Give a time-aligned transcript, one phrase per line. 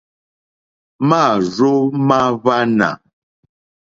[1.09, 1.73] Máàrzó
[2.07, 2.89] má hwánà.